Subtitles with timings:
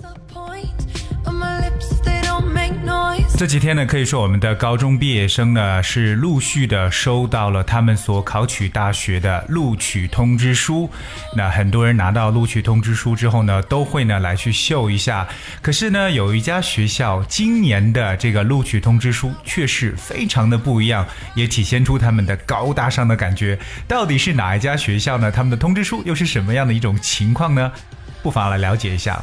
[3.41, 10.87] 这几天呢，可以说我们的高中毕业生呢是陆续的收到了他们所考取大学的录取通知书。
[11.35, 15.27] 那很多人拿到录取通知书之后呢，都会呢来去秀一下。
[15.59, 23.57] 可是呢，有一家学校今年的这个录取通知书却是非常的不一样，也体现出他们的高大上的感觉。
[23.87, 25.31] 到底是哪一家学校呢？
[25.31, 27.71] 他们的通知书又是什么样的一种情况呢？
[28.21, 29.19] 不妨来了解一下。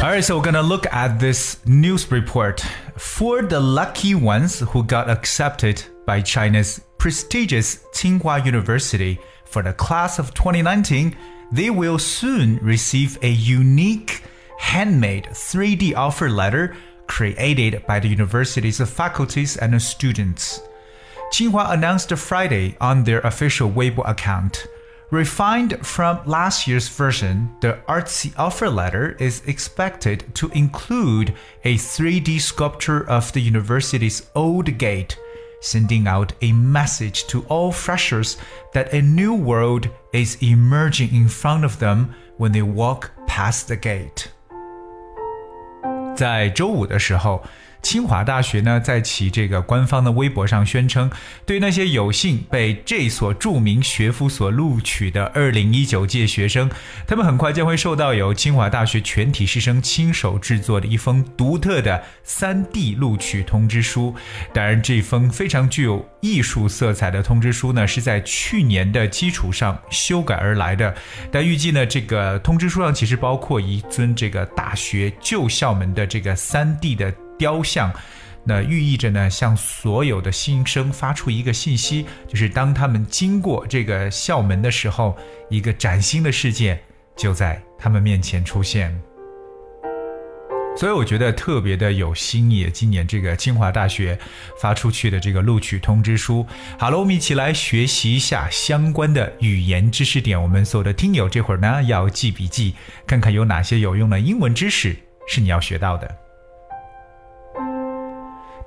[0.00, 2.60] Alright, so we're gonna look at this news report.
[2.96, 10.20] For the lucky ones who got accepted by China's prestigious Tsinghua University for the class
[10.20, 11.16] of 2019,
[11.50, 14.22] they will soon receive a unique
[14.58, 16.76] handmade 3D offer letter
[17.08, 20.62] created by the university's faculties and students.
[21.32, 24.68] Tsinghua announced Friday on their official Weibo account
[25.11, 32.41] Refined from last year's version, the artsy offer letter is expected to include a 3D
[32.41, 35.15] sculpture of the university's old gate,
[35.61, 38.37] sending out a message to all freshers
[38.73, 43.75] that a new world is emerging in front of them when they walk past the
[43.75, 44.29] gate.
[46.15, 47.43] 在周五的时候。
[47.80, 51.10] 清华大学呢，在其这个官方的微博上宣称，
[51.46, 56.68] 对那些有幸被这所著名学府所录取的2019届学生，
[57.06, 64.14] 他们很快将会收到由清华大学全体师生亲手制作的一封独特的 3D 录取通知书。
[64.52, 70.94] 当然，这封非常具有艺术色彩的通知书呢，是在去年的基础上修改而来的。
[71.30, 77.14] 但预计呢，这个通知书上其实包括一尊这个大学旧校门的这个 3D 的。
[77.38, 77.92] 雕像，
[78.44, 85.16] 那寓意着呢，向所有的新生发出一个信息，就是当他们经过这个校门的时候，
[85.48, 86.78] 一个崭新的世界
[87.16, 88.98] 就在他们面前出现。
[90.76, 92.70] 所以我觉得特别的有新意。
[92.72, 94.16] 今年这个清华大学
[94.62, 96.46] 发出去的这个录取通知书，
[96.78, 100.40] 好了，我们一起来学习一下相关的语言知识点。
[100.40, 102.76] 我们所有的听友这会儿呢要记笔记，
[103.08, 106.27] 看看有哪些有用的英文知识是你要学到的。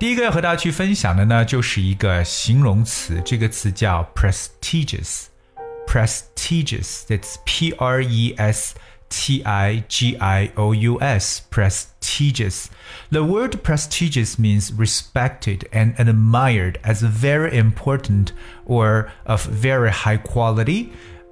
[0.00, 8.74] 第一个要和大家去分享的呢，就是一个形容词，这个词叫 prestigious。prestigious, that's P R E S
[9.08, 12.66] T I G I O U S, prestigious.
[13.10, 18.32] The word prestigious means respected and admired as very important
[18.66, 20.88] or of very high quality.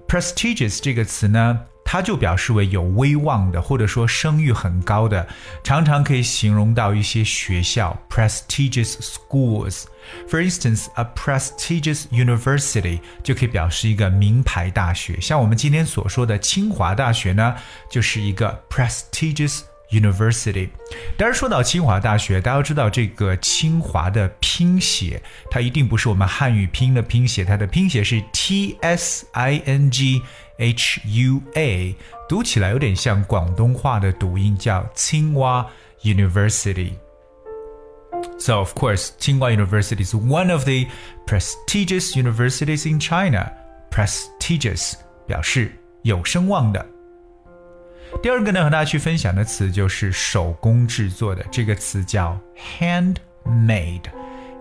[0.06, 5.27] prestigious 这个词呢， 它就表示为有威望的，或者说声誉很高的，
[5.63, 9.85] 常常可以形容到一些学校 （prestigious schools）。
[10.29, 15.19] For instance, a prestigious university 就可以表示一个名牌大学。
[15.19, 17.55] 像我们今天所说的清华大学呢，
[17.89, 19.61] 就是一个 prestigious。
[19.91, 20.71] University，
[21.16, 30.22] 当然说到清华大学，大家要知道这个清华的拼写，它一定不是我们汉语拼音的拼写，它的拼写是 T S I N G
[30.56, 31.94] H U A，
[32.28, 35.65] 读起来有点像广东话的读音，叫清华
[36.03, 40.87] University。So of course, Tsinghua University is one of the
[41.27, 43.53] prestigious universities in China.
[43.91, 44.94] Prestigious
[45.27, 45.72] 表示
[46.03, 46.84] 有声望的。
[48.22, 52.40] 第二个呢，和大家去分享的词就是手工制作的，这个词叫
[52.78, 54.03] handmade。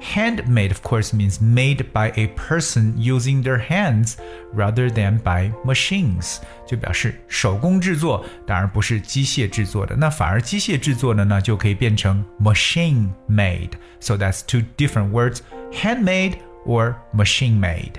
[0.00, 4.14] Handmade, of course, means made by a person using their hands
[4.54, 9.96] rather than by machines，就表示手工制作，当然不是机械制作的。
[9.96, 13.72] 那反而机械制作的呢，就可以变成 machine made。
[13.98, 15.38] So that's two different words,
[15.72, 16.34] handmade
[16.64, 17.94] or machine made.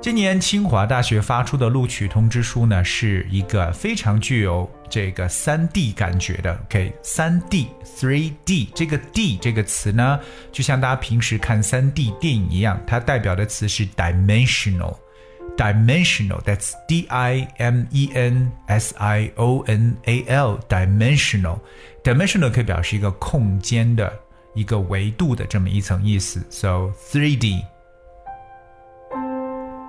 [0.00, 6.56] 今年清华大学发出的录取通知书呢，是一个非常具有这个三 D 感觉的。
[6.66, 10.20] OK，三 D three D 这个 D 这个词呢，
[10.52, 14.96] 就像大家平时看三 D 电影一样，它代表的词是 dimensional。
[15.56, 21.58] dimensional，that's D I M E N S I O N A L，dimensional。
[22.04, 24.12] dimensional 可以表示一个空间的
[24.54, 26.44] 一个维度的这么一层意思。
[26.48, 27.64] So three D。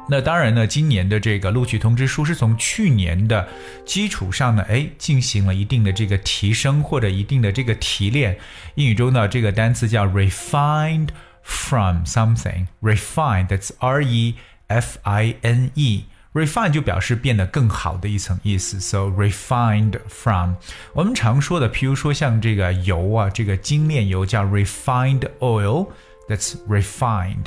[0.09, 3.48] 那当然呢，今年的这个录取通知书是从去年的
[3.86, 8.38] 基础上呢，哎，进行了一定的这个提升或者一定的这个提炼。
[8.75, 11.09] 英语中呢，这个单词叫 refined
[11.44, 14.36] from something，refined，that's R E
[14.68, 16.06] F I N E。
[16.33, 20.54] refine 就表示变得更好的一层意思，so refined from。
[20.94, 27.45] 我们常说的，譬如说像这个油啊，这个精炼油叫 refined oil，that's refined。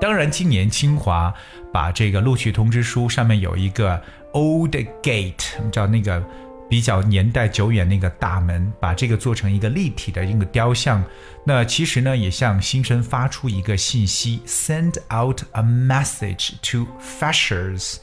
[0.00, 1.32] 当然，今年清华
[1.72, 4.00] 把这个录取通知书上面有一个
[4.32, 6.22] old gate，叫那个。
[6.68, 11.02] 比较年代久远那个大门，把这个做成一个立体的一个雕像。
[11.44, 17.96] 那其实呢，也向新生发出一个信息，send out a message to freshers。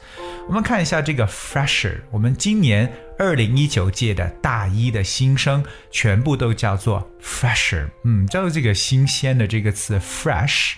[0.48, 7.88] 我们看一下这个 fresher，我们今年二零一九届的大一的新生全部都叫做 fresher。
[8.04, 10.74] 嗯，叫做这个新鲜的这个词 fresh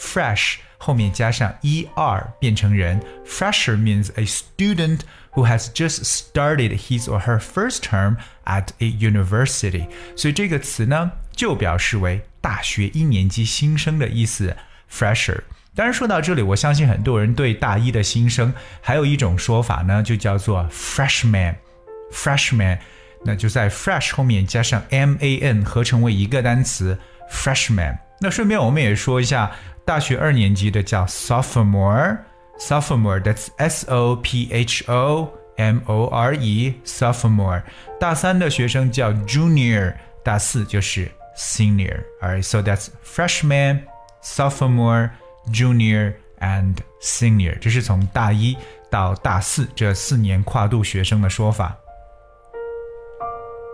[0.00, 8.16] fresh，fresh 后面加上 er 变成人，fresher means a student。who has just started his or her first term
[8.46, 9.86] at a university。
[10.16, 14.56] 所以这个词呢，就表示为大学一年级新生的意思，
[14.90, 15.42] fresher。
[15.74, 22.78] 当然，说到这里，我相信很多人对大一的新生还有一种说法呢，就叫做 freshman。freshman，
[23.22, 26.98] 那就在 fresh 后面加上 m a n 合成为一个单词
[27.30, 27.98] freshman。
[28.20, 29.50] 那顺便我们也说一下，
[29.84, 37.62] 大学二年级的叫 sophomore。sophomore that's S O P H O M O R E sophomore。
[38.00, 39.94] 大三的学生叫 junior，
[40.24, 43.82] 大四就是 senior。Alright, so that's freshman,
[44.22, 45.10] sophomore,
[45.52, 47.58] junior and senior。
[47.58, 48.56] 这是从大一
[48.90, 51.76] 到大四这四年跨度学生的说法。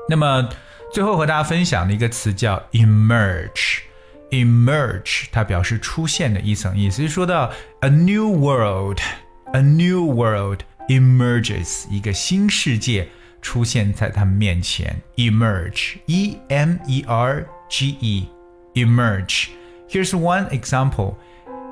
[0.08, 0.48] 那么
[0.92, 3.82] 最后和大家分享的一个词叫 emerge。
[4.30, 7.02] emerge，它表示出现的一层意思。
[7.02, 13.08] 就说到 a new world，a new world emerges，一个新世界
[13.40, 14.96] 出现在他们面前。
[15.16, 21.14] emerge，e m e r g e，emerge。Here's one example.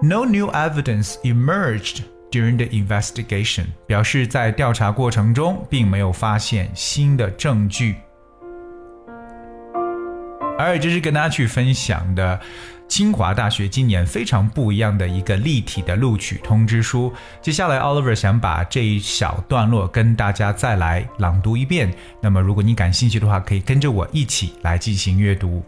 [0.03, 7.97] No new evidence emerged during the investigation，表示在调查过程中并没有发现新的证据。
[10.59, 12.39] 而这是跟大家去分享的
[12.87, 17.13] 清华大学今年非常不一样的一个立体的录取通知书。
[17.41, 21.91] 接下来，Oliver 想把这一小段落跟大家再来朗读一遍。
[22.21, 25.63] 那么，如果你感兴趣的话，可以跟着我一起来进行阅读。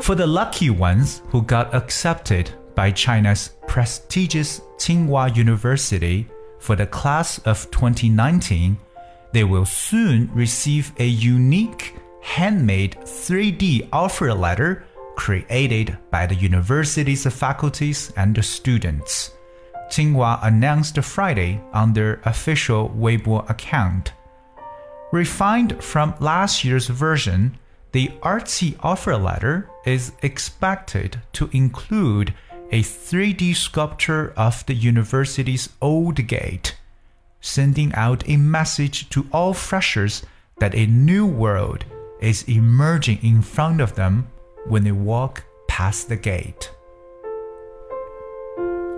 [0.00, 6.26] For the lucky ones who got accepted by China's prestigious Tsinghua University
[6.60, 8.76] for the class of 2019,
[9.32, 11.92] they will soon receive a unique
[12.23, 19.31] handmade 3D offer letter created by the university's faculties and students.
[19.89, 24.13] Tsinghua announced Friday on their official Weibo account.
[25.11, 27.57] Refined from last year's version,
[27.91, 32.33] the artsy offer letter is expected to include
[32.71, 36.75] a 3D sculpture of the university's old gate,
[37.41, 40.25] sending out a message to all freshers
[40.57, 41.85] that a new world
[42.22, 44.24] is emerging in front of them
[44.68, 46.68] when they walk past the gate.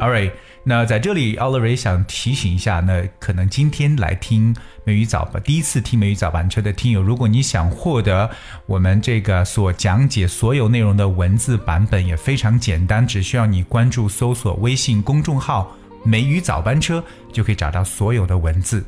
[0.00, 0.32] Alright，
[0.64, 8.30] 那在这里，Oliver 想提醒一下，那可能今天来听美语早班，第一次听美语早班车的听友，如果你想获得
[8.64, 18.82] 我们这个所讲解所有内容的文字版本，也非常简单，只需要你关注搜索微信公众号“美语早班车”，就可以找到所有的文字。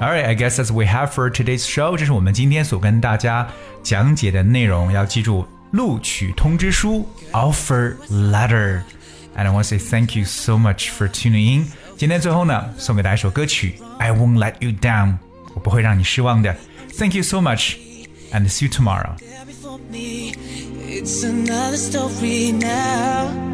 [0.00, 1.92] all right, I guess that's we have for today's show.
[1.92, 1.96] show。
[1.96, 3.48] 这是我们今天所跟大家
[3.82, 4.92] 讲解的内容。
[4.92, 8.82] 要记住，录取通知书 （offer letter）。
[9.36, 11.66] And I want to say thank you so much for tuning in.
[11.96, 15.12] 今天最后呢，送给大家一首歌曲，I Won't Let You Down》，
[15.54, 16.54] 我不会让你失望的。
[16.98, 17.76] Thank you so much,
[18.32, 19.16] and see you tomorrow.
[19.92, 23.53] It's another story now.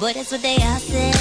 [0.00, 1.12] Boy, that's what they all said.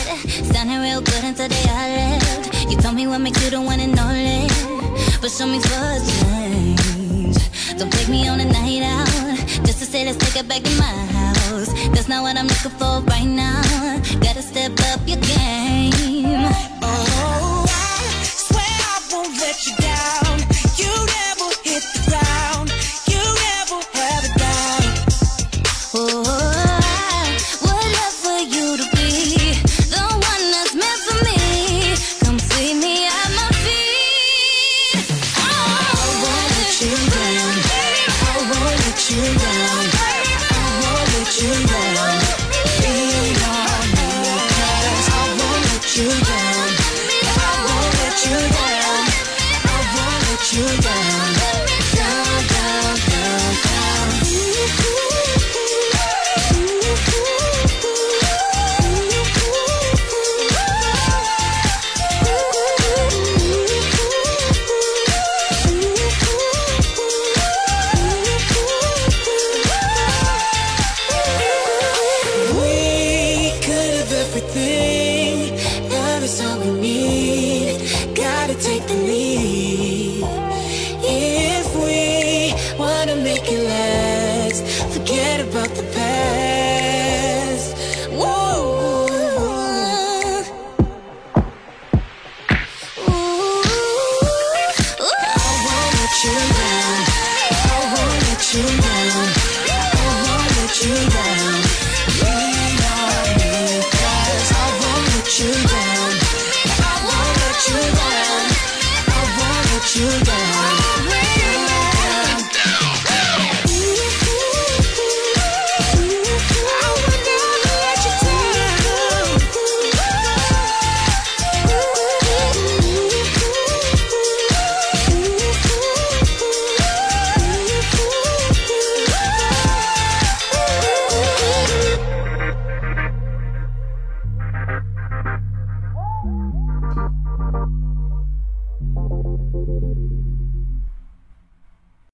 [0.53, 2.69] Sounding real good until they all left.
[2.69, 4.48] You told me what makes you the one and only.
[5.19, 7.38] But show me for a change.
[7.79, 9.07] Don't take me on a night out.
[9.65, 11.74] Just to say, let's take it back to my house.
[11.89, 13.63] That's not what I'm looking for right now.
[14.22, 16.51] Gotta step up your game.
[16.84, 17.37] Oh.